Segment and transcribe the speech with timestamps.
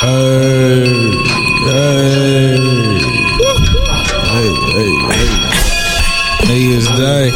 [0.00, 0.06] Hey,
[1.68, 2.56] hey,
[4.32, 5.28] hey, hey, hey.
[6.48, 7.28] Niggas day.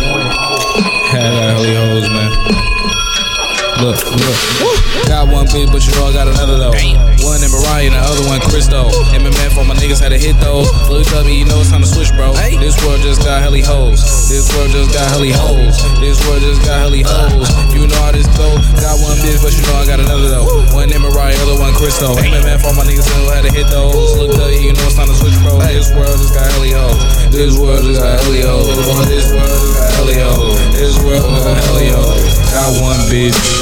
[1.12, 2.32] Had that holy hoes, man.
[3.84, 4.38] Look, look.
[5.04, 6.72] Got one big, but you know I got another though.
[7.20, 8.88] One in Mariah and the other one Christo.
[9.12, 10.72] MMA for my niggas had to hit those.
[10.88, 12.32] Look up, you know it's time to switch, bro.
[12.32, 14.00] This world just got helly hoes.
[14.32, 15.76] This world just got helly hoes.
[16.00, 17.44] This world just got helly hoes.
[17.76, 18.56] You know how this go.
[18.80, 20.48] Got one bitch, but you know I got another though.
[20.72, 21.03] One in
[21.84, 22.40] Other one Christo.
[22.40, 24.16] MMA my niggas who had to hit those.
[24.16, 25.60] Look up, you know it's time to switch, bro.
[25.60, 27.30] This world just got helly hoes.
[27.30, 28.72] This world just got helly hoes.
[29.06, 30.72] This world just got helly hoes.
[30.72, 32.38] This world just got helly hoes.
[32.52, 33.53] Got one bitch.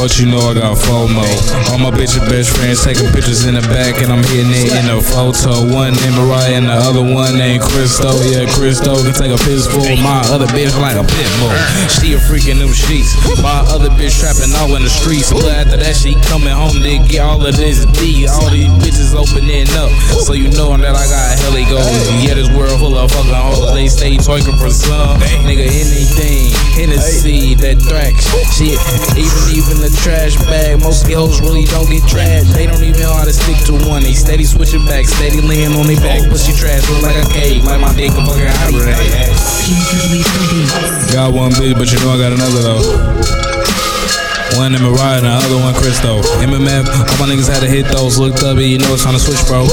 [0.00, 1.28] But you know I got FOMO.
[1.68, 4.88] All my bitches best friends taking pictures in the back, and I'm hitting it in
[4.88, 5.60] a photo.
[5.68, 8.08] One named Mariah and the other one named Christo.
[8.24, 9.84] Yeah, Christo can take a piss full.
[10.00, 11.52] My other bitch like a pit bull.
[12.00, 13.12] She a freak new sheets.
[13.44, 15.36] My other bitch trapping all in the streets.
[15.36, 18.24] But after that, she coming home to get all of this D.
[18.24, 19.92] All these bitches opening up.
[20.24, 22.08] So you know that I got helly goals.
[22.24, 23.68] Yeah, this world full of fucking hoes.
[23.76, 25.20] They stay twerking for some.
[25.44, 26.56] Nigga, anything.
[26.72, 28.24] Hennessy, that thrax.
[28.60, 28.76] Shit,
[29.16, 30.84] even even the trash bag.
[30.84, 32.44] Most of these hoes really don't get trash.
[32.52, 34.04] They don't even know how to stick to one.
[34.04, 36.28] They steady switching back, steady laying on their back.
[36.28, 38.92] Pussy trash look like a cave, like my dick a fucking hybrid.
[41.08, 42.84] Got one bitch, but you know I got another though.
[44.60, 46.20] One in Mariah and the other one Christo.
[46.44, 48.20] MMF, all my niggas had to hit those.
[48.20, 49.64] Looked up, and you know it's time to switch, bro.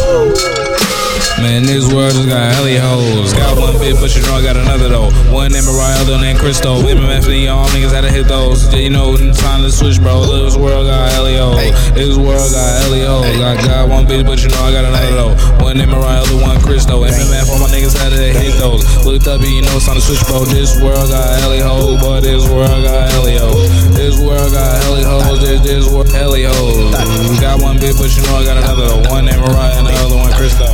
[1.38, 3.34] Man, this world just got helly hoes.
[3.34, 5.14] Got one bitch, but you know I got another though.
[5.30, 6.82] One named Mariah, other named Christo.
[6.82, 8.66] MMF, and y'all niggas had to hit those.
[8.74, 10.26] Yeah, You know, it's time to switch, bro.
[10.26, 11.62] This world got helly hoes.
[11.94, 13.38] This world got helly hoes.
[13.38, 15.34] I got one bitch, but you know I got another though.
[15.62, 17.06] One named Mariah, other one Christo.
[17.06, 18.82] MMF, all my niggas had to hit those.
[19.06, 20.42] Looked up, and you know it's time to switch, bro.
[20.50, 23.70] This world got helly hoes, but this world got helly hoes.
[23.94, 25.38] This world got helly hoes.
[25.46, 26.98] This this world helly hoes.
[27.38, 29.10] Got one bitch, but you know I got another though.
[29.14, 30.66] One named Mariah, and the other one Christo.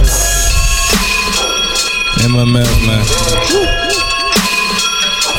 [2.24, 3.06] MMF, man.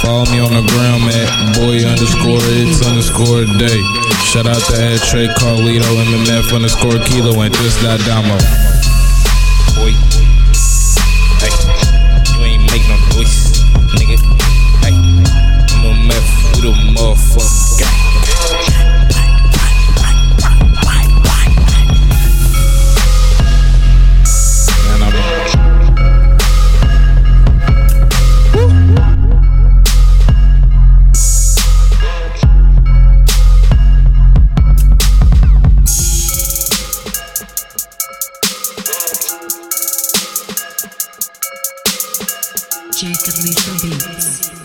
[0.03, 3.81] Follow me on the gram at boy underscore it's underscore day.
[4.23, 8.37] Shout out to Ed Trey Carlito, MMF underscore kilo, and just that damo.
[9.81, 10.14] Boy.
[42.95, 44.64] Jacob Lisa Beats.